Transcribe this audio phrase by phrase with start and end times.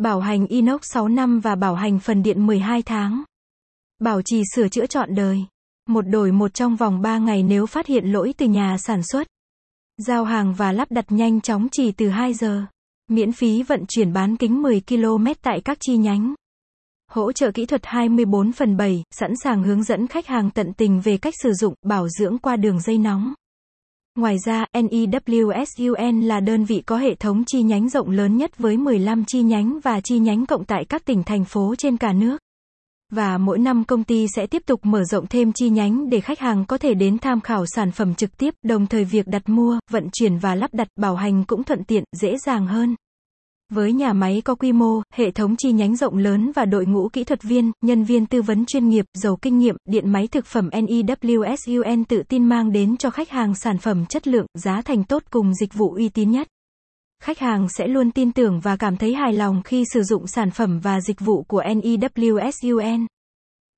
[0.00, 3.22] Bảo hành inox 6 năm và bảo hành phần điện 12 tháng.
[3.98, 5.44] Bảo trì sửa chữa trọn đời.
[5.88, 9.26] Một đổi một trong vòng 3 ngày nếu phát hiện lỗi từ nhà sản xuất.
[10.06, 12.62] Giao hàng và lắp đặt nhanh chóng chỉ từ 2 giờ.
[13.08, 16.34] Miễn phí vận chuyển bán kính 10 km tại các chi nhánh.
[17.10, 21.00] Hỗ trợ kỹ thuật 24 phần 7, sẵn sàng hướng dẫn khách hàng tận tình
[21.00, 23.34] về cách sử dụng, bảo dưỡng qua đường dây nóng.
[24.18, 28.76] Ngoài ra, NEWSUN là đơn vị có hệ thống chi nhánh rộng lớn nhất với
[28.76, 32.38] 15 chi nhánh và chi nhánh cộng tại các tỉnh thành phố trên cả nước.
[33.12, 36.38] Và mỗi năm công ty sẽ tiếp tục mở rộng thêm chi nhánh để khách
[36.38, 39.78] hàng có thể đến tham khảo sản phẩm trực tiếp, đồng thời việc đặt mua,
[39.90, 42.94] vận chuyển và lắp đặt bảo hành cũng thuận tiện, dễ dàng hơn.
[43.70, 47.08] Với nhà máy có quy mô, hệ thống chi nhánh rộng lớn và đội ngũ
[47.08, 50.46] kỹ thuật viên, nhân viên tư vấn chuyên nghiệp, giàu kinh nghiệm, điện máy thực
[50.46, 55.04] phẩm NEWSUN tự tin mang đến cho khách hàng sản phẩm chất lượng, giá thành
[55.04, 56.48] tốt cùng dịch vụ uy tín nhất.
[57.22, 60.50] Khách hàng sẽ luôn tin tưởng và cảm thấy hài lòng khi sử dụng sản
[60.50, 63.06] phẩm và dịch vụ của NEWSUN.